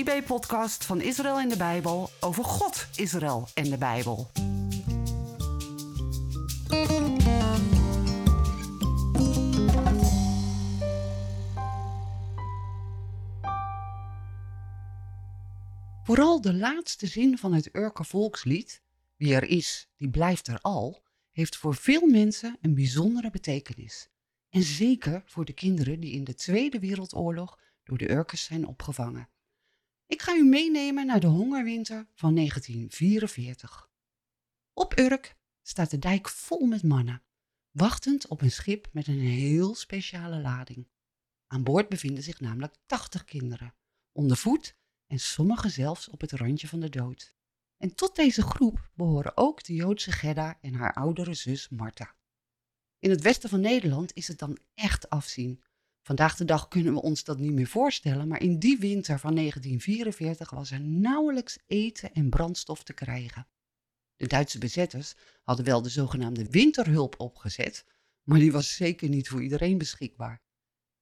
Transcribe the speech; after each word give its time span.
IB-podcast 0.00 0.84
van 0.84 1.00
Israël 1.00 1.38
en 1.38 1.48
de 1.48 1.56
Bijbel 1.56 2.10
over 2.20 2.44
God, 2.44 2.86
Israël 2.94 3.48
en 3.54 3.70
de 3.70 3.78
Bijbel. 3.78 4.30
Vooral 16.02 16.40
de 16.40 16.54
laatste 16.54 17.06
zin 17.06 17.38
van 17.38 17.52
het 17.52 17.74
Urker 17.76 18.04
volkslied, 18.04 18.82
wie 19.16 19.34
er 19.34 19.44
is, 19.44 19.88
die 19.96 20.10
blijft 20.10 20.46
er 20.46 20.58
al, 20.60 21.02
heeft 21.30 21.56
voor 21.56 21.74
veel 21.74 22.06
mensen 22.06 22.56
een 22.60 22.74
bijzondere 22.74 23.30
betekenis. 23.30 24.08
En 24.50 24.62
zeker 24.62 25.22
voor 25.26 25.44
de 25.44 25.52
kinderen 25.52 26.00
die 26.00 26.12
in 26.12 26.24
de 26.24 26.34
Tweede 26.34 26.78
Wereldoorlog 26.78 27.58
door 27.84 27.98
de 27.98 28.10
Urkers 28.10 28.44
zijn 28.44 28.66
opgevangen. 28.66 29.28
Ik 30.10 30.22
ga 30.22 30.34
u 30.34 30.44
meenemen 30.44 31.06
naar 31.06 31.20
de 31.20 31.26
hongerwinter 31.26 32.06
van 32.14 32.34
1944. 32.34 33.90
Op 34.72 34.98
Urk 34.98 35.36
staat 35.62 35.90
de 35.90 35.98
dijk 35.98 36.28
vol 36.28 36.66
met 36.66 36.82
mannen, 36.82 37.22
wachtend 37.70 38.26
op 38.28 38.40
een 38.40 38.50
schip 38.50 38.88
met 38.92 39.06
een 39.06 39.20
heel 39.20 39.74
speciale 39.74 40.40
lading. 40.40 40.88
Aan 41.46 41.62
boord 41.62 41.88
bevinden 41.88 42.22
zich 42.22 42.40
namelijk 42.40 42.74
80 42.86 43.24
kinderen, 43.24 43.74
onder 44.12 44.36
voet 44.36 44.76
en 45.06 45.20
sommigen 45.20 45.70
zelfs 45.70 46.08
op 46.08 46.20
het 46.20 46.32
randje 46.32 46.68
van 46.68 46.80
de 46.80 46.88
dood. 46.88 47.34
En 47.76 47.94
tot 47.94 48.16
deze 48.16 48.42
groep 48.42 48.90
behoren 48.94 49.36
ook 49.36 49.64
de 49.64 49.74
Joodse 49.74 50.12
Gerda 50.12 50.58
en 50.60 50.74
haar 50.74 50.94
oudere 50.94 51.34
zus 51.34 51.68
Martha. 51.68 52.14
In 52.98 53.10
het 53.10 53.22
westen 53.22 53.48
van 53.48 53.60
Nederland 53.60 54.14
is 54.14 54.28
het 54.28 54.38
dan 54.38 54.58
echt 54.74 55.10
afzien. 55.10 55.62
Vandaag 56.02 56.36
de 56.36 56.44
dag 56.44 56.68
kunnen 56.68 56.92
we 56.92 57.02
ons 57.02 57.24
dat 57.24 57.38
niet 57.38 57.52
meer 57.52 57.66
voorstellen, 57.66 58.28
maar 58.28 58.42
in 58.42 58.58
die 58.58 58.78
winter 58.78 59.18
van 59.18 59.34
1944 59.34 60.50
was 60.50 60.70
er 60.70 60.80
nauwelijks 60.80 61.58
eten 61.66 62.12
en 62.12 62.30
brandstof 62.30 62.82
te 62.82 62.92
krijgen. 62.92 63.46
De 64.16 64.26
Duitse 64.26 64.58
bezetters 64.58 65.14
hadden 65.42 65.64
wel 65.64 65.82
de 65.82 65.88
zogenaamde 65.88 66.50
winterhulp 66.50 67.20
opgezet, 67.20 67.84
maar 68.22 68.38
die 68.38 68.52
was 68.52 68.76
zeker 68.76 69.08
niet 69.08 69.28
voor 69.28 69.42
iedereen 69.42 69.78
beschikbaar. 69.78 70.42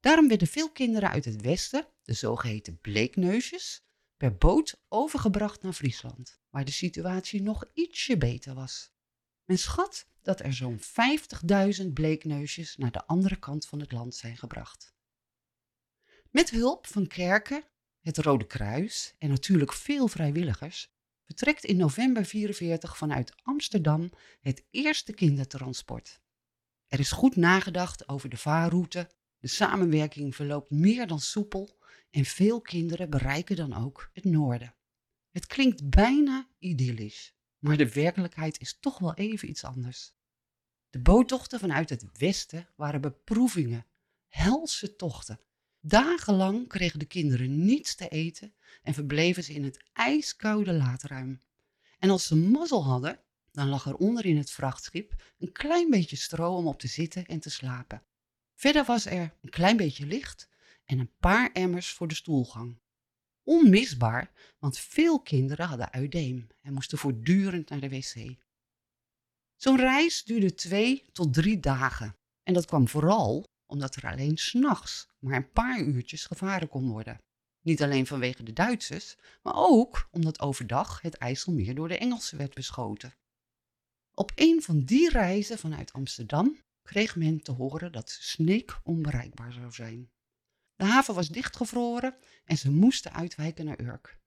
Daarom 0.01 0.29
werden 0.29 0.49
veel 0.49 0.71
kinderen 0.71 1.11
uit 1.11 1.25
het 1.25 1.41
westen, 1.41 1.87
de 2.03 2.13
zogeheten 2.13 2.81
bleekneusjes, 2.81 3.83
per 4.17 4.37
boot 4.37 4.81
overgebracht 4.89 5.63
naar 5.63 5.73
Friesland, 5.73 6.41
waar 6.51 6.65
de 6.65 6.71
situatie 6.71 7.43
nog 7.43 7.65
ietsje 7.75 8.17
beter 8.17 8.55
was. 8.55 8.93
Men 9.49 9.59
schat 9.59 10.07
dat 10.23 10.41
er 10.41 10.53
zo'n 10.53 10.81
50.000 11.83 11.87
bleekneusjes 11.93 12.77
naar 12.77 12.91
de 12.91 13.07
andere 13.07 13.37
kant 13.37 13.67
van 13.67 13.81
het 13.81 13.93
land 13.93 14.15
zijn 14.15 14.37
gebracht. 14.37 14.95
Met 16.31 16.51
hulp 16.51 16.87
van 16.87 17.07
kerken, 17.07 17.65
het 18.01 18.19
Rode 18.19 18.47
Kruis 18.47 19.15
en 19.19 19.29
natuurlijk 19.29 19.73
veel 19.73 20.09
vrijwilligers 20.09 20.93
vertrekt 21.25 21.65
in 21.65 21.77
november 21.77 22.25
44 22.25 22.97
vanuit 22.97 23.35
Amsterdam 23.43 24.11
het 24.41 24.65
eerste 24.71 25.13
kindertransport. 25.13 26.21
Er 26.87 26.99
is 26.99 27.11
goed 27.11 27.37
nagedacht 27.37 28.09
over 28.09 28.29
de 28.29 28.37
vaarroute, 28.37 29.11
de 29.39 29.49
samenwerking 29.49 30.35
verloopt 30.35 30.71
meer 30.71 31.07
dan 31.07 31.21
soepel 31.21 31.79
en 32.11 32.25
veel 32.25 32.61
kinderen 32.61 33.11
bereiken 33.11 33.57
dan 33.57 33.75
ook 33.85 34.11
het 34.13 34.25
noorden. 34.25 34.75
Het 35.31 35.47
klinkt 35.47 35.91
bijna 35.91 36.49
idyllisch, 36.59 37.38
maar 37.59 37.77
de 37.77 37.93
werkelijkheid 37.93 38.61
is 38.61 38.79
toch 38.81 38.99
wel 38.99 39.15
even 39.15 39.49
iets 39.49 39.65
anders. 39.65 40.13
De 40.91 40.99
boottochten 40.99 41.59
vanuit 41.59 41.91
het 41.91 42.05
westen 42.19 42.69
waren 42.77 43.01
beproevingen, 43.01 43.87
helse 44.29 44.97
tochten. 44.97 45.41
Dagenlang 45.81 46.69
kregen 46.69 46.99
de 46.99 47.05
kinderen 47.05 47.65
niets 47.65 47.95
te 47.95 48.09
eten 48.09 48.55
en 48.83 48.95
verbleven 48.95 49.45
ze 49.45 49.53
in 49.53 49.65
het 49.65 49.85
ijskoude 49.93 50.73
laadruim. 50.73 51.43
En 51.99 52.11
als 52.11 52.27
ze 52.27 52.37
mazzel 52.37 52.85
hadden, 52.85 53.21
dan 53.53 53.69
lag 53.69 53.87
er 53.87 53.97
onder 53.97 54.27
in 54.27 54.37
het 54.37 54.51
vrachtschip 54.51 55.23
een 55.39 55.53
klein 55.53 55.91
beetje 55.91 56.17
stro 56.17 56.57
om 56.57 56.67
op 56.67 56.79
te 56.79 56.89
zitten 56.89 57.27
en 57.27 57.41
te 57.41 57.51
slapen. 57.51 58.03
Verder 58.55 58.85
was 58.85 59.07
er 59.07 59.35
een 59.43 59.51
klein 59.51 59.77
beetje 59.77 60.07
licht 60.07 60.49
en 60.85 60.99
een 60.99 61.13
paar 61.21 61.53
emmers 61.53 61.93
voor 61.93 62.09
de 62.09 62.15
stoelgang. 62.15 62.79
Onmisbaar, 63.49 64.31
want 64.59 64.79
veel 64.79 65.21
kinderen 65.21 65.67
hadden 65.67 65.93
uitdeem 65.93 66.47
en 66.63 66.73
moesten 66.73 66.99
voortdurend 66.99 67.69
naar 67.69 67.81
de 67.81 67.89
wc. 67.89 68.37
Zo'n 69.57 69.77
reis 69.77 70.25
duurde 70.25 70.55
twee 70.55 71.05
tot 71.13 71.35
drie 71.35 71.61
dagen. 71.61 72.17
En 72.43 72.55
dat 72.55 72.67
kwam 72.67 72.89
vooral 72.89 73.45
omdat 73.67 73.95
er 73.95 74.07
alleen 74.07 74.37
s'nachts 74.37 75.09
maar 75.19 75.37
een 75.37 75.53
paar 75.53 75.81
uurtjes 75.81 76.25
gevaren 76.25 76.69
kon 76.69 76.89
worden. 76.89 77.19
Niet 77.61 77.83
alleen 77.83 78.07
vanwege 78.07 78.43
de 78.43 78.53
Duitsers, 78.53 79.17
maar 79.43 79.55
ook 79.57 80.09
omdat 80.11 80.41
overdag 80.41 81.01
het 81.01 81.15
IJsselmeer 81.15 81.75
door 81.75 81.89
de 81.89 81.99
Engelsen 81.99 82.39
werd 82.39 82.55
beschoten. 82.55 83.15
Op 84.15 84.33
een 84.35 84.63
van 84.63 84.85
die 84.85 85.11
reizen 85.11 85.59
vanuit 85.59 85.93
Amsterdam 85.93 86.59
kreeg 86.83 87.17
men 87.17 87.43
te 87.43 87.53
horen 87.53 87.93
dat 87.93 88.11
Sneek 88.11 88.81
onbereikbaar 88.83 89.53
zou 89.53 89.73
zijn. 89.73 90.11
De 90.79 90.85
haven 90.85 91.15
was 91.15 91.29
dichtgevroren 91.29 92.17
en 92.45 92.57
ze 92.57 92.71
moesten 92.71 93.13
uitwijken 93.13 93.65
naar 93.65 93.81
Urk. 93.81 94.19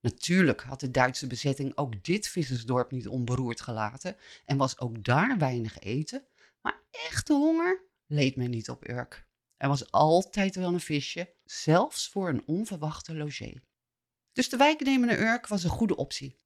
Natuurlijk 0.00 0.60
had 0.60 0.80
de 0.80 0.90
Duitse 0.90 1.26
bezetting 1.26 1.76
ook 1.76 2.04
dit 2.04 2.28
vissersdorp 2.28 2.90
niet 2.90 3.08
onberoerd 3.08 3.60
gelaten 3.60 4.16
en 4.44 4.56
was 4.56 4.78
ook 4.78 5.04
daar 5.04 5.38
weinig 5.38 5.78
eten, 5.78 6.26
maar 6.62 6.82
echte 6.90 7.32
honger 7.32 7.82
leed 8.06 8.36
men 8.36 8.50
niet 8.50 8.70
op 8.70 8.88
Urk. 8.88 9.26
Er 9.56 9.68
was 9.68 9.90
altijd 9.90 10.54
wel 10.54 10.72
een 10.72 10.80
visje, 10.80 11.34
zelfs 11.44 12.08
voor 12.08 12.28
een 12.28 12.46
onverwachte 12.46 13.14
logé. 13.14 13.52
Dus 14.32 14.48
de 14.48 14.56
wijk 14.56 14.80
nemen 14.80 15.08
naar 15.08 15.18
Urk 15.18 15.46
was 15.46 15.64
een 15.64 15.70
goede 15.70 15.96
optie. 15.96 16.38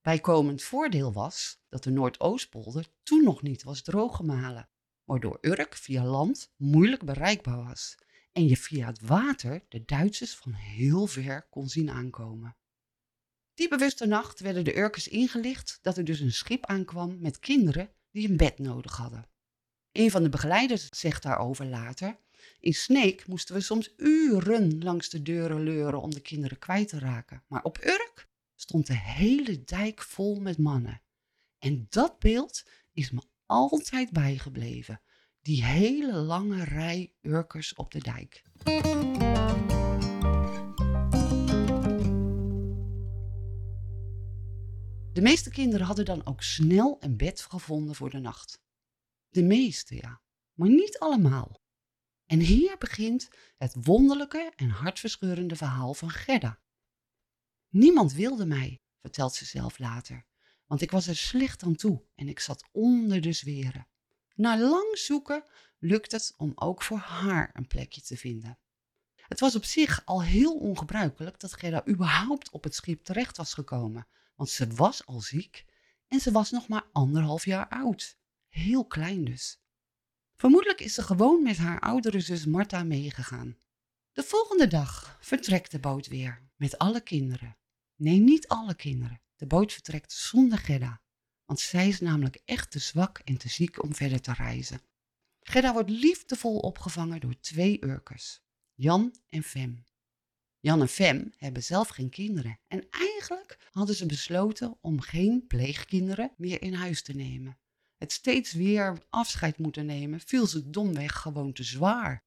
Bijkomend 0.00 0.62
voordeel 0.62 1.12
was 1.12 1.62
dat 1.68 1.82
de 1.82 1.90
Noordoostpolder 1.90 2.88
toen 3.02 3.24
nog 3.24 3.42
niet 3.42 3.62
was 3.62 3.82
drooggemalen, 3.82 4.68
waardoor 5.04 5.38
Urk 5.40 5.74
via 5.74 6.04
land 6.04 6.52
moeilijk 6.56 7.04
bereikbaar 7.04 7.64
was 7.64 7.96
en 8.32 8.48
je 8.48 8.56
via 8.56 8.86
het 8.86 9.00
water 9.00 9.64
de 9.68 9.84
Duitsers 9.84 10.34
van 10.34 10.52
heel 10.52 11.06
ver 11.06 11.46
kon 11.50 11.68
zien 11.68 11.90
aankomen. 11.90 12.56
Die 13.54 13.68
bewuste 13.68 14.06
nacht 14.06 14.40
werden 14.40 14.64
de 14.64 14.76
Urkers 14.76 15.08
ingelicht 15.08 15.78
dat 15.82 15.96
er 15.96 16.04
dus 16.04 16.20
een 16.20 16.32
schip 16.32 16.66
aankwam 16.66 17.20
met 17.20 17.38
kinderen 17.38 17.92
die 18.10 18.28
een 18.28 18.36
bed 18.36 18.58
nodig 18.58 18.96
hadden. 18.96 19.28
Een 19.92 20.10
van 20.10 20.22
de 20.22 20.28
begeleiders 20.28 20.88
zegt 20.88 21.22
daarover 21.22 21.66
later: 21.66 22.18
In 22.60 22.74
Sneek 22.74 23.26
moesten 23.26 23.54
we 23.54 23.60
soms 23.60 23.92
uren 23.96 24.82
langs 24.82 25.08
de 25.08 25.22
deuren 25.22 25.62
leuren 25.62 26.00
om 26.00 26.10
de 26.10 26.20
kinderen 26.20 26.58
kwijt 26.58 26.88
te 26.88 26.98
raken. 26.98 27.42
Maar 27.48 27.62
op 27.62 27.78
Urk 27.84 28.28
stond 28.54 28.86
de 28.86 28.98
hele 28.98 29.64
dijk 29.64 30.02
vol 30.02 30.40
met 30.40 30.58
mannen. 30.58 31.02
En 31.58 31.86
dat 31.88 32.18
beeld 32.18 32.62
is 32.92 33.10
me 33.10 33.22
altijd 33.46 34.10
bijgebleven. 34.10 35.00
Die 35.42 35.64
hele 35.64 36.12
lange 36.12 36.64
rij 36.64 37.12
Urkers 37.20 37.74
op 37.74 37.90
de 37.90 37.98
dijk. 37.98 38.42
De 45.12 45.20
meeste 45.20 45.50
kinderen 45.50 45.86
hadden 45.86 46.04
dan 46.04 46.26
ook 46.26 46.42
snel 46.42 46.96
een 47.00 47.16
bed 47.16 47.40
gevonden 47.40 47.94
voor 47.94 48.10
de 48.10 48.18
nacht. 48.18 48.60
De 49.28 49.42
meeste, 49.42 49.94
ja, 49.94 50.22
maar 50.52 50.68
niet 50.68 50.98
allemaal. 50.98 51.62
En 52.26 52.38
hier 52.38 52.78
begint 52.78 53.28
het 53.56 53.76
wonderlijke 53.84 54.52
en 54.56 54.68
hartverscheurende 54.68 55.56
verhaal 55.56 55.94
van 55.94 56.10
Gerda. 56.10 56.60
Niemand 57.68 58.12
wilde 58.12 58.46
mij, 58.46 58.82
vertelt 59.00 59.34
ze 59.34 59.44
zelf 59.44 59.78
later, 59.78 60.26
want 60.66 60.80
ik 60.80 60.90
was 60.90 61.06
er 61.06 61.16
slecht 61.16 61.62
aan 61.62 61.74
toe 61.74 62.04
en 62.14 62.28
ik 62.28 62.40
zat 62.40 62.68
onder 62.72 63.20
de 63.20 63.32
zweren. 63.32 63.86
Na 64.34 64.58
lang 64.58 64.98
zoeken 64.98 65.44
lukt 65.78 66.12
het 66.12 66.34
om 66.36 66.52
ook 66.54 66.82
voor 66.82 66.98
haar 66.98 67.50
een 67.52 67.66
plekje 67.66 68.00
te 68.00 68.16
vinden. 68.16 68.58
Het 69.14 69.40
was 69.40 69.56
op 69.56 69.64
zich 69.64 70.02
al 70.04 70.22
heel 70.22 70.58
ongebruikelijk 70.58 71.40
dat 71.40 71.52
Gerda 71.52 71.86
überhaupt 71.88 72.50
op 72.50 72.64
het 72.64 72.74
schip 72.74 73.04
terecht 73.04 73.36
was 73.36 73.54
gekomen, 73.54 74.06
want 74.34 74.50
ze 74.50 74.66
was 74.66 75.06
al 75.06 75.20
ziek 75.20 75.64
en 76.08 76.20
ze 76.20 76.32
was 76.32 76.50
nog 76.50 76.68
maar 76.68 76.84
anderhalf 76.92 77.44
jaar 77.44 77.68
oud. 77.68 78.16
Heel 78.48 78.86
klein 78.86 79.24
dus. 79.24 79.60
Vermoedelijk 80.36 80.80
is 80.80 80.94
ze 80.94 81.02
gewoon 81.02 81.42
met 81.42 81.56
haar 81.56 81.80
oudere 81.80 82.20
zus 82.20 82.46
Martha 82.46 82.82
meegegaan. 82.82 83.56
De 84.12 84.22
volgende 84.22 84.66
dag 84.66 85.18
vertrekt 85.20 85.70
de 85.70 85.78
boot 85.78 86.06
weer 86.06 86.42
met 86.56 86.78
alle 86.78 87.00
kinderen. 87.00 87.56
Nee, 87.96 88.18
niet 88.18 88.48
alle 88.48 88.74
kinderen. 88.74 89.20
De 89.36 89.46
boot 89.46 89.72
vertrekt 89.72 90.12
zonder 90.12 90.58
Gerda, 90.58 91.00
want 91.44 91.60
zij 91.60 91.88
is 91.88 92.00
namelijk 92.00 92.40
echt 92.44 92.70
te 92.70 92.78
zwak 92.78 93.18
en 93.18 93.36
te 93.36 93.48
ziek 93.48 93.82
om 93.82 93.94
verder 93.94 94.20
te 94.20 94.32
reizen. 94.32 94.80
Gerda 95.40 95.72
wordt 95.72 95.90
liefdevol 95.90 96.58
opgevangen 96.58 97.20
door 97.20 97.40
twee 97.40 97.84
Urkers, 97.84 98.40
Jan 98.74 99.14
en 99.28 99.42
Fem. 99.42 99.86
Jan 100.60 100.80
en 100.80 100.88
Fem 100.88 101.32
hebben 101.36 101.62
zelf 101.62 101.88
geen 101.88 102.10
kinderen 102.10 102.58
en 102.68 102.86
eigenlijk 102.90 103.68
hadden 103.70 103.94
ze 103.94 104.06
besloten 104.06 104.78
om 104.80 105.00
geen 105.00 105.46
pleegkinderen 105.46 106.32
meer 106.36 106.62
in 106.62 106.74
huis 106.74 107.02
te 107.02 107.12
nemen. 107.12 107.58
Het 107.96 108.12
steeds 108.12 108.52
weer 108.52 109.06
afscheid 109.10 109.58
moeten 109.58 109.86
nemen 109.86 110.20
viel 110.20 110.46
ze 110.46 110.70
domweg 110.70 111.20
gewoon 111.20 111.52
te 111.52 111.62
zwaar. 111.62 112.24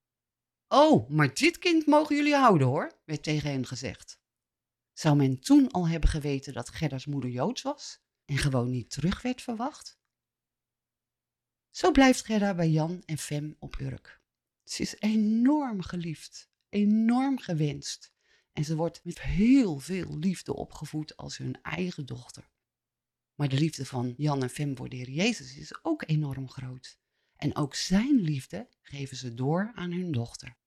Oh, 0.68 1.10
maar 1.10 1.34
dit 1.34 1.58
kind 1.58 1.86
mogen 1.86 2.16
jullie 2.16 2.36
houden 2.36 2.68
hoor, 2.68 2.92
werd 3.06 3.24
tegen 3.24 3.50
hen 3.50 3.66
gezegd. 3.66 4.20
Zou 4.94 5.16
men 5.16 5.40
toen 5.40 5.72
al 5.72 5.88
hebben 5.88 6.10
geweten 6.10 6.54
dat 6.54 6.70
Gerda's 6.70 7.06
moeder 7.06 7.30
Joods 7.30 7.62
was 7.62 8.05
en 8.26 8.38
gewoon 8.38 8.70
niet 8.70 8.90
terug 8.90 9.22
werd 9.22 9.42
verwacht? 9.42 10.00
Zo 11.70 11.92
blijft 11.92 12.26
Gerda 12.26 12.56
bij 12.56 12.70
Jan 12.70 13.04
en 13.06 13.18
Fem 13.18 13.56
op 13.60 13.80
Urk. 13.80 14.22
Ze 14.64 14.82
is 14.82 14.96
enorm 15.00 15.82
geliefd, 15.82 16.50
enorm 16.70 17.40
gewenst 17.40 18.14
en 18.56 18.66
ze 18.66 18.76
wordt 18.76 19.04
met 19.04 19.22
heel 19.22 19.80
veel 19.80 20.18
liefde 20.18 20.54
opgevoed 20.54 21.18
als 21.18 21.38
hun 21.38 21.62
eigen 21.62 22.06
dochter. 22.06 22.50
Maar 23.36 23.50
de 23.50 23.60
liefde 23.60 23.86
van 23.86 24.14
Jan 24.18 24.42
en 24.42 24.50
Fem 24.50 24.78
voor 24.78 24.90
de 24.90 24.96
Heer 24.96 25.10
Jezus 25.10 25.58
is 25.58 25.84
ook 25.84 26.04
enorm 26.08 26.50
groot. 26.50 27.00
En 27.36 27.56
ook 27.56 27.76
zijn 27.76 28.16
liefde 28.16 28.70
geven 28.82 29.18
ze 29.18 29.34
door 29.34 29.72
aan 29.74 29.92
hun 29.92 30.12
dochter. 30.12 30.58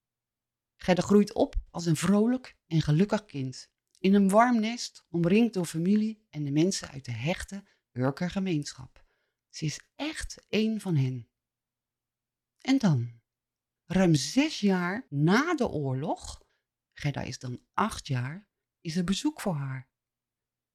Gerda 0.77 1.03
groeit 1.03 1.33
op 1.33 1.55
als 1.71 1.87
een 1.87 1.97
vrolijk 1.97 2.57
en 2.67 2.83
gelukkig 2.83 3.25
kind. 3.25 3.71
In 3.99 4.15
een 4.15 4.29
warm 4.29 4.61
nest, 4.61 5.05
omringd 5.11 5.55
door 5.55 5.67
familie 5.67 6.27
en 6.31 6.45
de 6.45 6.51
mensen 6.51 6.89
uit 6.89 7.05
de 7.05 7.13
hechte 7.13 7.65
Urker 7.93 8.31
gemeenschap. 8.31 9.07
Ze 9.49 9.65
is 9.65 9.81
echt 9.97 10.47
één 10.49 10.81
van 10.81 10.97
hen. 10.97 11.29
En 12.59 12.79
dan, 12.79 13.21
ruim 13.87 14.15
zes 14.15 14.61
jaar 14.61 15.07
na 15.09 15.55
de 15.55 15.69
oorlog, 15.69 16.43
Gerda 16.93 17.23
is 17.23 17.39
dan 17.39 17.61
acht 17.73 18.07
jaar, 18.07 18.49
is 18.81 18.97
er 18.97 19.05
bezoek 19.05 19.41
voor 19.41 19.55
haar. 19.55 19.89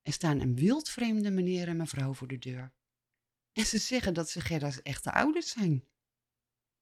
Er 0.02 0.14
staan 0.14 0.40
een 0.40 0.56
wildvreemde 0.56 1.32
meneer 1.32 1.68
en 1.68 1.78
mevrouw 1.78 2.14
voor 2.14 2.28
de 2.28 2.38
deur. 2.38 2.74
En 3.52 3.66
ze 3.66 3.78
zeggen 3.78 4.14
dat 4.14 4.30
ze 4.30 4.42
Gerda's 4.42 4.82
echte 4.82 5.12
ouders 5.12 5.50
zijn. 5.50 5.88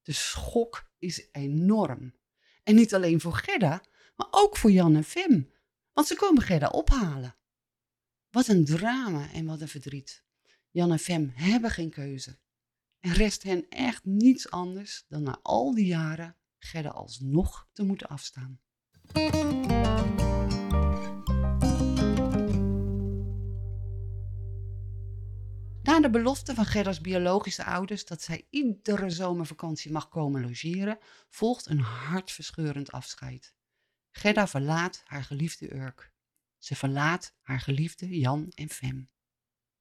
De 0.01 0.11
schok 0.11 0.91
is 0.97 1.27
enorm. 1.31 2.15
En 2.63 2.75
niet 2.75 2.93
alleen 2.93 3.21
voor 3.21 3.33
Gerda, 3.33 3.83
maar 4.15 4.27
ook 4.31 4.57
voor 4.57 4.71
Jan 4.71 4.95
en 4.95 5.03
Fem. 5.03 5.51
Want 5.93 6.07
ze 6.07 6.15
komen 6.15 6.41
Gerda 6.41 6.67
ophalen. 6.67 7.35
Wat 8.29 8.47
een 8.47 8.65
drama 8.65 9.31
en 9.31 9.45
wat 9.45 9.61
een 9.61 9.67
verdriet. 9.67 10.23
Jan 10.69 10.91
en 10.91 10.99
Fem 10.99 11.31
hebben 11.35 11.71
geen 11.71 11.89
keuze. 11.89 12.39
Er 12.99 13.13
rest 13.13 13.43
hen 13.43 13.69
echt 13.69 14.05
niets 14.05 14.49
anders 14.49 15.05
dan 15.07 15.23
na 15.23 15.39
al 15.41 15.73
die 15.73 15.85
jaren 15.85 16.37
Gerda 16.57 16.89
alsnog 16.89 17.67
te 17.73 17.83
moeten 17.83 18.07
afstaan. 18.07 18.59
Na 25.83 25.99
de 25.99 26.09
belofte 26.11 26.53
van 26.55 26.65
Gerda's 26.65 27.01
biologische 27.01 27.65
ouders 27.65 28.05
dat 28.05 28.21
zij 28.21 28.47
iedere 28.49 29.09
zomervakantie 29.09 29.91
mag 29.91 30.09
komen 30.09 30.41
logeren, 30.41 30.97
volgt 31.29 31.65
een 31.65 31.79
hartverscheurend 31.79 32.91
afscheid. 32.91 33.53
Gerda 34.11 34.47
verlaat 34.47 35.01
haar 35.05 35.23
geliefde 35.23 35.75
Urk. 35.75 36.11
Ze 36.57 36.75
verlaat 36.75 37.33
haar 37.41 37.59
geliefde 37.59 38.19
Jan 38.19 38.51
en 38.55 38.69
Fem. 38.69 39.09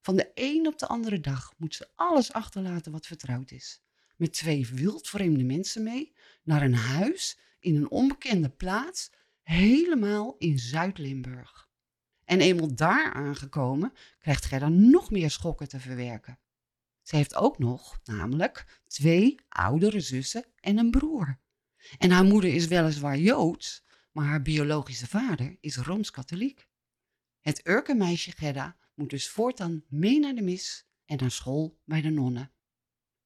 Van 0.00 0.16
de 0.16 0.30
een 0.34 0.66
op 0.66 0.78
de 0.78 0.86
andere 0.86 1.20
dag 1.20 1.54
moet 1.56 1.74
ze 1.74 1.88
alles 1.94 2.32
achterlaten 2.32 2.92
wat 2.92 3.06
vertrouwd 3.06 3.50
is. 3.50 3.82
Met 4.16 4.32
twee 4.32 4.66
wildvreemde 4.66 5.44
mensen 5.44 5.82
mee 5.82 6.12
naar 6.42 6.62
een 6.62 6.74
huis 6.74 7.38
in 7.58 7.76
een 7.76 7.90
onbekende 7.90 8.48
plaats, 8.48 9.10
helemaal 9.42 10.36
in 10.38 10.58
Zuid-Limburg. 10.58 11.68
En 12.24 12.40
eenmaal 12.40 12.74
daar 12.74 13.12
aangekomen, 13.12 13.92
krijgt 14.18 14.44
Gerda 14.44 14.68
nog 14.68 15.10
meer 15.10 15.30
schokken 15.30 15.68
te 15.68 15.80
verwerken. 15.80 16.38
Ze 17.02 17.16
heeft 17.16 17.34
ook 17.34 17.58
nog, 17.58 18.00
namelijk, 18.04 18.82
twee 18.86 19.34
oudere 19.48 20.00
zussen 20.00 20.44
en 20.56 20.78
een 20.78 20.90
broer. 20.90 21.38
En 21.98 22.10
haar 22.10 22.24
moeder 22.24 22.54
is 22.54 22.66
weliswaar 22.66 23.18
Joods, 23.18 23.84
maar 24.20 24.28
haar 24.28 24.42
biologische 24.42 25.06
vader 25.06 25.56
is 25.60 25.76
Rooms-Katholiek. 25.76 26.68
Het 27.40 27.66
Urkenmeisje 27.66 28.30
Gerda 28.32 28.76
moet 28.94 29.10
dus 29.10 29.28
voortaan 29.28 29.84
mee 29.88 30.18
naar 30.18 30.34
de 30.34 30.42
mis 30.42 30.86
en 31.04 31.16
naar 31.16 31.30
school 31.30 31.80
bij 31.84 32.00
de 32.00 32.10
nonnen. 32.10 32.52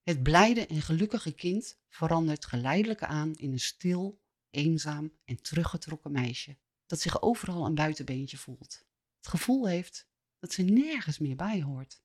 Het 0.02 0.22
blijde 0.22 0.66
en 0.66 0.82
gelukkige 0.82 1.32
kind 1.32 1.78
verandert 1.88 2.44
geleidelijk 2.44 3.02
aan 3.02 3.34
in 3.34 3.52
een 3.52 3.60
stil, 3.60 4.22
eenzaam 4.50 5.12
en 5.24 5.42
teruggetrokken 5.42 6.12
meisje 6.12 6.56
dat 6.86 7.00
zich 7.00 7.22
overal 7.22 7.66
een 7.66 7.74
buitenbeentje 7.74 8.36
voelt. 8.36 8.84
Het 9.16 9.26
gevoel 9.26 9.66
heeft 9.66 10.08
dat 10.38 10.52
ze 10.52 10.62
nergens 10.62 11.18
meer 11.18 11.36
bij 11.36 11.62
hoort. 11.62 12.02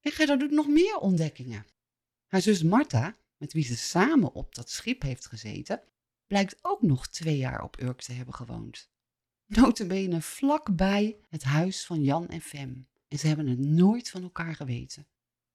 En 0.00 0.12
Gerda 0.12 0.36
doet 0.36 0.50
nog 0.50 0.68
meer 0.68 0.96
ontdekkingen. 0.96 1.66
Haar 2.26 2.42
zus 2.42 2.62
Marta, 2.62 3.16
met 3.36 3.52
wie 3.52 3.64
ze 3.64 3.76
samen 3.76 4.32
op 4.32 4.54
dat 4.54 4.70
schip 4.70 5.02
heeft 5.02 5.26
gezeten, 5.26 5.82
blijkt 6.30 6.58
ook 6.62 6.82
nog 6.82 7.08
twee 7.08 7.36
jaar 7.36 7.62
op 7.62 7.80
Urk 7.80 8.00
te 8.00 8.12
hebben 8.12 8.34
gewoond. 8.34 8.90
Notabene 9.46 10.22
vlakbij 10.22 11.18
het 11.28 11.42
huis 11.42 11.86
van 11.86 12.02
Jan 12.02 12.28
en 12.28 12.40
Fem. 12.40 12.88
En 13.08 13.18
ze 13.18 13.26
hebben 13.26 13.46
het 13.46 13.58
nooit 13.58 14.10
van 14.10 14.22
elkaar 14.22 14.54
geweten. 14.54 15.06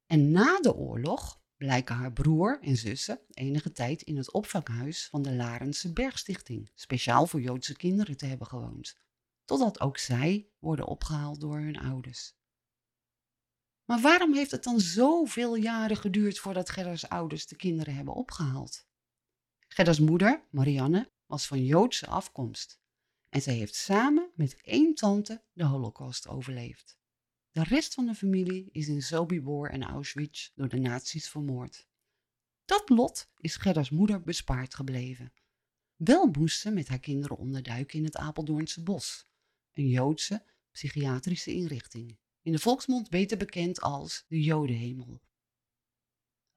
En 0.06 0.32
na 0.32 0.60
de 0.60 0.76
oorlog 0.76 1.42
blijken 1.58 1.96
haar 1.96 2.14
broer 2.14 2.60
en 2.62 2.76
zussen 2.76 3.20
enige 3.30 3.72
tijd 3.72 4.02
in 4.02 4.18
het 4.18 4.32
opvanghuis 4.32 5.08
van 5.08 5.22
de 5.22 5.34
Larense 5.34 5.94
Bergstichting, 5.94 6.72
speciaal 6.74 7.28
voor 7.28 7.42
Joodse 7.42 7.76
kinderen, 7.76 8.18
te 8.18 8.26
hebben 8.26 8.48
gewoond. 8.48 8.98
Totdat 9.46 9.80
ook 9.80 9.98
zij 9.98 10.48
worden 10.60 10.88
opgehaald 10.88 11.40
door 11.40 11.60
hun 11.60 11.80
ouders. 11.80 12.36
Maar 13.86 14.02
waarom 14.02 14.34
heeft 14.34 14.52
het 14.52 14.64
dan 14.64 14.80
zoveel 14.80 15.56
jaren 15.56 15.98
geduurd 15.98 16.40
voordat 16.40 16.70
Gerda's 16.70 17.04
ouders 17.04 17.48
de 17.48 17.56
kinderen 17.56 17.96
hebben 17.96 18.14
opgehaald? 18.14 18.86
Gerda's 19.76 20.00
moeder, 20.00 20.44
Marianne, 20.50 21.12
was 21.26 21.48
van 21.48 21.66
Joodse 21.66 22.08
afkomst 22.08 22.80
en 23.30 23.42
zij 23.42 23.54
heeft 23.54 23.76
samen 23.76 24.32
met 24.36 24.62
één 24.62 24.94
tante 24.94 25.44
de 25.54 25.64
holocaust 25.64 26.28
overleefd. 26.28 26.98
De 27.52 27.64
rest 27.64 27.94
van 27.94 28.06
de 28.06 28.16
familie 28.16 28.70
is 28.72 28.88
in 28.88 29.02
Sobibor 29.02 29.70
en 29.70 29.84
Auschwitz 29.84 30.52
door 30.56 30.70
de 30.70 30.78
nazi's 30.78 31.30
vermoord. 31.30 31.88
Dat 32.66 32.90
lot 32.90 33.30
is 33.38 33.56
Gerda's 33.56 33.90
moeder 33.90 34.22
bespaard 34.22 34.76
gebleven. 34.76 35.34
Wel 35.96 36.26
moest 36.26 36.60
ze 36.60 36.72
met 36.72 36.88
haar 36.88 37.00
kinderen 37.00 37.38
onderduiken 37.38 38.00
in 38.00 38.06
het 38.06 38.18
Apeldoornse 38.18 38.84
bos, 38.84 39.28
een 39.74 39.88
Joodse 39.88 40.46
psychiatrische 40.72 41.54
inrichting, 41.54 42.18
in 42.42 42.52
de 42.52 42.60
volksmond 42.60 43.10
beter 43.10 43.38
bekend 43.38 43.82
als 43.82 44.26
de 44.28 44.42
Jodenhemel. 44.42 45.22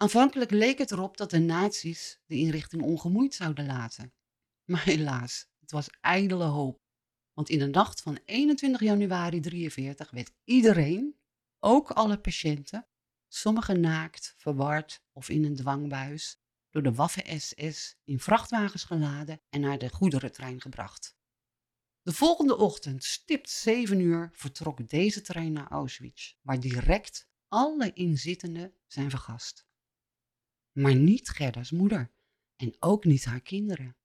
Aanvankelijk 0.01 0.51
leek 0.51 0.79
het 0.79 0.91
erop 0.91 1.17
dat 1.17 1.31
de 1.31 1.39
nazi's 1.39 2.21
de 2.27 2.37
inrichting 2.37 2.83
ongemoeid 2.83 3.35
zouden 3.35 3.67
laten. 3.67 4.13
Maar 4.65 4.85
helaas, 4.85 5.47
het 5.61 5.71
was 5.71 5.91
ijdele 6.01 6.45
hoop. 6.45 6.81
Want 7.33 7.49
in 7.49 7.59
de 7.59 7.67
nacht 7.67 8.01
van 8.01 8.19
21 8.25 8.81
januari 8.81 9.41
43 9.41 10.11
werd 10.11 10.33
iedereen, 10.45 11.19
ook 11.59 11.91
alle 11.91 12.21
patiënten, 12.21 12.87
sommigen 13.29 13.81
naakt, 13.81 14.35
verward 14.37 15.03
of 15.13 15.29
in 15.29 15.45
een 15.45 15.57
dwangbuis, 15.57 16.41
door 16.71 16.83
de 16.83 16.95
Waffen-SS 16.95 17.97
in 18.05 18.21
vrachtwagens 18.21 18.85
geladen 18.85 19.41
en 19.49 19.61
naar 19.61 19.79
de 19.79 19.89
goederentrein 19.89 20.61
gebracht. 20.61 21.17
De 22.03 22.13
volgende 22.13 22.57
ochtend, 22.57 23.05
stipt 23.05 23.51
7 23.51 24.01
uur, 24.01 24.31
vertrok 24.33 24.89
deze 24.89 25.21
trein 25.21 25.53
naar 25.53 25.69
Auschwitz, 25.69 26.35
waar 26.41 26.61
direct 26.61 27.29
alle 27.49 27.93
inzittenden 27.93 28.75
zijn 28.87 29.11
vergast. 29.11 29.68
Maar 30.79 30.95
niet 30.95 31.29
Gerda's 31.29 31.71
moeder 31.71 32.11
en 32.57 32.77
ook 32.79 33.05
niet 33.05 33.25
haar 33.25 33.41
kinderen. 33.41 33.97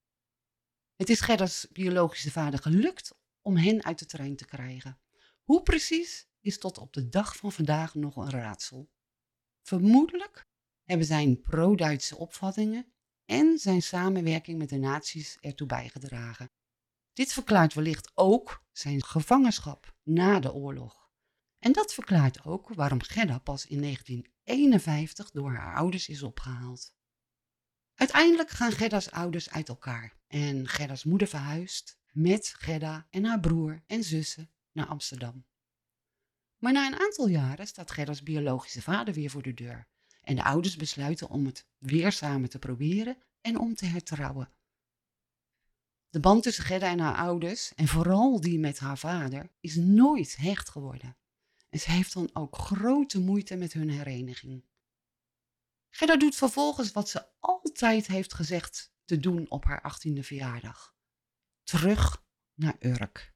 Het 0.96 1.10
is 1.10 1.20
Gerda's 1.22 1.68
biologische 1.72 2.32
vader 2.32 2.60
gelukt 2.60 3.16
om 3.42 3.58
hen 3.58 3.84
uit 3.84 4.00
de 4.00 4.06
trein 4.06 4.36
te 4.36 4.46
krijgen. 4.46 5.00
Hoe 5.44 5.64
precies 5.64 6.28
is 6.42 6.58
tot 6.58 6.78
op 6.78 6.94
de 6.94 7.10
dag 7.10 7.36
van 7.36 7.52
vandaag 7.52 7.96
nog 7.96 8.16
een 8.16 8.30
raadsel. 8.30 8.90
Vermoedelijk 9.62 10.48
hebben 10.84 11.08
zijn 11.08 11.42
pro-Duitse 11.42 12.18
opvattingen 12.18 12.94
en 13.26 13.58
zijn 13.58 13.82
samenwerking 13.82 14.58
met 14.58 14.70
de 14.70 14.78
nazi's 14.78 15.38
ertoe 15.40 15.68
bijgedragen. 15.68 16.52
Dit 17.14 17.34
verklaart 17.34 17.74
wellicht 17.74 18.12
ook 18.14 18.64
zijn 18.72 19.04
gevangenschap 19.04 19.96
na 20.04 20.40
de 20.40 20.54
oorlog. 20.54 21.03
En 21.64 21.72
dat 21.72 21.94
verklaart 21.94 22.46
ook 22.46 22.74
waarom 22.74 23.02
Gerda 23.02 23.40
pas 23.40 23.66
in 23.66 23.82
1951 23.82 25.32
door 25.32 25.54
haar 25.54 25.76
ouders 25.76 26.08
is 26.08 26.24
opgehaald. 26.24 26.94
Uiteindelijk 27.96 28.50
gaan 28.50 28.72
Gerda's 28.72 29.10
ouders 29.10 29.50
uit 29.50 29.70
elkaar 29.70 30.14
en 30.28 30.68
Gerda's 30.68 31.04
moeder 31.04 31.28
verhuist 31.28 31.98
met 32.12 32.56
Gerda 32.58 33.08
en 33.10 33.26
haar 33.26 33.40
broer 33.40 33.84
en 33.88 34.04
zussen 34.04 34.52
naar 34.72 34.86
Amsterdam. 34.86 35.46
Maar 36.58 36.72
na 36.72 36.88
een 36.88 37.00
aantal 37.00 37.28
jaren 37.28 37.68
staat 37.68 37.92
Gerda's 37.92 38.24
biologische 38.24 38.82
vader 38.82 39.14
weer 39.14 39.30
voor 39.30 39.44
de 39.44 39.54
deur 39.54 39.88
en 40.22 40.36
de 40.36 40.44
ouders 40.44 40.76
besluiten 40.76 41.30
om 41.30 41.46
het 41.46 41.68
weer 41.78 42.12
samen 42.12 42.50
te 42.50 42.60
proberen 42.60 43.18
en 43.42 43.60
om 43.60 43.76
te 43.76 43.86
hertrouwen. 43.86 44.52
De 46.10 46.20
band 46.20 46.44
tussen 46.44 46.64
Gerda 46.64 46.90
en 46.90 47.00
haar 47.00 47.16
ouders, 47.16 47.74
en 47.76 47.88
vooral 47.88 48.42
die 48.42 48.60
met 48.60 48.80
haar 48.80 48.98
vader, 48.98 49.52
is 49.60 49.76
nooit 49.76 50.36
hecht 50.36 50.70
geworden. 50.70 51.18
En 51.74 51.80
ze 51.80 51.92
heeft 51.92 52.14
dan 52.14 52.30
ook 52.34 52.58
grote 52.58 53.20
moeite 53.20 53.56
met 53.56 53.74
hun 53.74 53.90
hereniging. 53.90 54.66
Gerda 55.90 56.18
doet 56.18 56.36
vervolgens 56.36 56.92
wat 56.92 57.10
ze 57.10 57.26
altijd 57.40 58.08
heeft 58.08 58.34
gezegd 58.34 58.94
te 59.06 59.20
doen 59.20 59.50
op 59.50 59.64
haar 59.66 59.94
18e 59.94 60.20
verjaardag. 60.20 60.96
Terug 61.64 62.24
naar 62.54 62.76
Urk. 62.80 63.34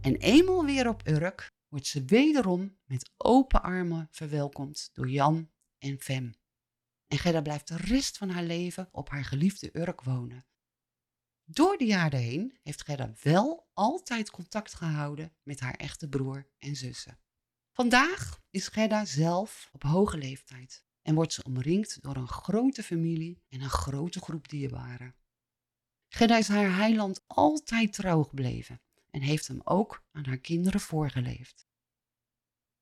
En 0.00 0.16
eenmaal 0.16 0.64
weer 0.64 0.88
op 0.88 1.08
Urk 1.08 1.50
wordt 1.68 1.86
ze 1.86 2.04
wederom 2.04 2.78
met 2.84 3.10
open 3.16 3.62
armen 3.62 4.08
verwelkomd 4.10 4.90
door 4.92 5.10
Jan 5.10 5.50
en 5.78 6.00
Fem. 6.00 6.34
En 7.06 7.18
Gerda 7.18 7.42
blijft 7.42 7.68
de 7.68 7.76
rest 7.76 8.18
van 8.18 8.28
haar 8.28 8.44
leven 8.44 8.88
op 8.92 9.08
haar 9.08 9.24
geliefde 9.24 9.78
Urk 9.78 10.02
wonen. 10.02 10.46
Door 11.46 11.76
de 11.76 11.84
jaren 11.84 12.20
heen 12.20 12.58
heeft 12.62 12.84
Gerda 12.84 13.12
wel 13.22 13.68
altijd 13.72 14.30
contact 14.30 14.74
gehouden 14.74 15.32
met 15.42 15.60
haar 15.60 15.74
echte 15.74 16.08
broer 16.08 16.46
en 16.58 16.76
zussen. 16.76 17.18
Vandaag 17.72 18.40
is 18.50 18.68
Gerda 18.68 19.04
zelf 19.04 19.68
op 19.72 19.82
hoge 19.82 20.18
leeftijd 20.18 20.84
en 21.02 21.14
wordt 21.14 21.32
ze 21.32 21.42
omringd 21.42 22.02
door 22.02 22.16
een 22.16 22.28
grote 22.28 22.82
familie 22.82 23.42
en 23.48 23.60
een 23.60 23.70
grote 23.70 24.20
groep 24.20 24.48
dierbaren. 24.48 25.14
Gerda 26.08 26.36
is 26.36 26.48
haar 26.48 26.76
heiland 26.76 27.24
altijd 27.26 27.92
trouw 27.92 28.22
gebleven 28.22 28.80
en 29.10 29.20
heeft 29.20 29.48
hem 29.48 29.60
ook 29.64 30.04
aan 30.12 30.24
haar 30.24 30.38
kinderen 30.38 30.80
voorgeleefd. 30.80 31.66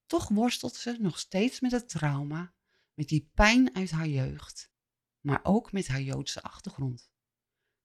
Toch 0.07 0.28
worstelt 0.28 0.75
ze 0.75 0.97
nog 1.00 1.19
steeds 1.19 1.61
met 1.61 1.71
het 1.71 1.88
trauma, 1.88 2.54
met 2.95 3.09
die 3.09 3.31
pijn 3.35 3.75
uit 3.75 3.90
haar 3.90 4.09
jeugd, 4.09 4.71
maar 5.21 5.40
ook 5.42 5.73
met 5.73 5.88
haar 5.88 6.00
Joodse 6.00 6.42
achtergrond. 6.42 7.12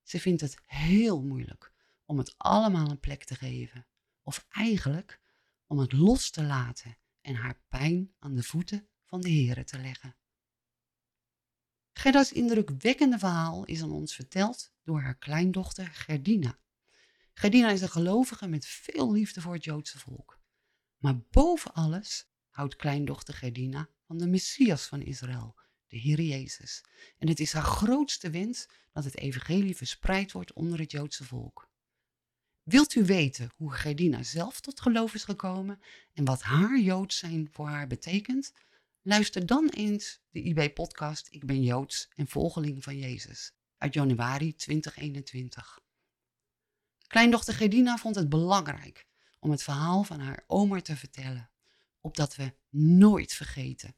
Ze 0.07 0.19
vindt 0.19 0.41
het 0.41 0.57
heel 0.65 1.21
moeilijk 1.21 1.71
om 2.05 2.17
het 2.17 2.33
allemaal 2.37 2.89
een 2.89 2.99
plek 2.99 3.23
te 3.23 3.35
geven, 3.35 3.87
of 4.23 4.45
eigenlijk 4.49 5.21
om 5.65 5.79
het 5.79 5.91
los 5.91 6.29
te 6.29 6.43
laten 6.43 6.97
en 7.21 7.35
haar 7.35 7.61
pijn 7.67 8.13
aan 8.19 8.35
de 8.35 8.43
voeten 8.43 8.87
van 9.05 9.21
de 9.21 9.31
Here 9.31 9.63
te 9.63 9.79
leggen. 9.79 10.15
Gerda's 11.93 12.31
indrukwekkende 12.31 13.19
verhaal 13.19 13.65
is 13.65 13.81
aan 13.81 13.91
ons 13.91 14.15
verteld 14.15 14.73
door 14.83 15.01
haar 15.01 15.17
kleindochter 15.17 15.87
Gerdina. 15.87 16.59
Gerdina 17.33 17.69
is 17.69 17.81
een 17.81 17.89
gelovige 17.89 18.47
met 18.47 18.65
veel 18.65 19.11
liefde 19.11 19.41
voor 19.41 19.53
het 19.53 19.63
Joodse 19.63 19.99
volk. 19.99 20.39
Maar 20.97 21.19
boven 21.19 21.73
alles 21.73 22.27
houdt 22.49 22.75
kleindochter 22.75 23.33
Gerdina 23.33 23.89
van 24.05 24.17
de 24.17 24.27
Messias 24.27 24.85
van 24.85 25.01
Israël, 25.01 25.55
de 25.87 25.97
Heer 25.97 26.21
Jezus. 26.21 26.83
En 27.17 27.27
het 27.27 27.39
is 27.39 27.53
haar 27.53 27.63
grootste 27.63 28.29
wens 28.29 28.67
dat 28.91 29.03
het 29.03 29.17
evangelie 29.17 29.75
verspreid 29.75 30.31
wordt 30.31 30.53
onder 30.53 30.79
het 30.79 30.91
Joodse 30.91 31.23
volk. 31.23 31.69
Wilt 32.63 32.95
u 32.95 33.05
weten 33.05 33.51
hoe 33.55 33.73
Gerdina 33.73 34.23
zelf 34.23 34.59
tot 34.59 34.81
geloof 34.81 35.13
is 35.13 35.23
gekomen 35.23 35.81
en 36.13 36.25
wat 36.25 36.41
haar 36.41 36.79
Joods 36.79 37.17
zijn 37.17 37.49
voor 37.51 37.67
haar 37.67 37.87
betekent? 37.87 38.53
Luister 39.01 39.45
dan 39.45 39.69
eens 39.69 40.19
de 40.29 40.41
IB-podcast 40.41 41.27
Ik 41.29 41.45
ben 41.45 41.63
Joods 41.63 42.09
en 42.15 42.27
volgeling 42.27 42.83
van 42.83 42.97
Jezus 42.97 43.53
uit 43.77 43.93
januari 43.93 44.55
2021. 44.55 45.79
Kleindochter 47.07 47.53
Gerdina 47.53 47.97
vond 47.97 48.15
het 48.15 48.29
belangrijk 48.29 49.07
om 49.39 49.51
het 49.51 49.63
verhaal 49.63 50.03
van 50.03 50.19
haar 50.19 50.43
oma 50.47 50.81
te 50.81 50.95
vertellen, 50.95 51.51
opdat 52.01 52.35
we 52.35 52.53
nooit 52.69 53.33
vergeten. 53.33 53.95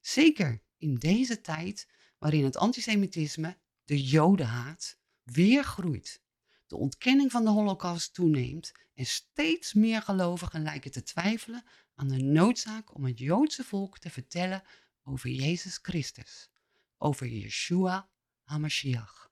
Zeker 0.00 0.62
in 0.78 0.94
deze 0.94 1.40
tijd 1.40 1.88
waarin 2.18 2.44
het 2.44 2.56
antisemitisme, 2.56 3.56
de 3.84 4.04
jodenhaat, 4.04 4.98
weer 5.22 5.64
groeit, 5.64 6.22
de 6.66 6.76
ontkenning 6.76 7.30
van 7.30 7.44
de 7.44 7.50
holocaust 7.50 8.14
toeneemt 8.14 8.72
en 8.94 9.06
steeds 9.06 9.72
meer 9.72 10.02
gelovigen 10.02 10.62
lijken 10.62 10.90
te 10.90 11.02
twijfelen 11.02 11.64
aan 11.94 12.08
de 12.08 12.22
noodzaak 12.22 12.94
om 12.94 13.04
het 13.04 13.18
Joodse 13.18 13.64
volk 13.64 13.98
te 13.98 14.10
vertellen 14.10 14.62
over 15.02 15.30
Jezus 15.30 15.78
Christus, 15.82 16.50
over 16.98 17.26
Yeshua 17.26 18.08
HaMashiach. 18.42 19.30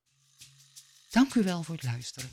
Dank 1.10 1.34
u 1.34 1.42
wel 1.42 1.62
voor 1.62 1.74
het 1.74 1.84
luisteren. 1.84 2.30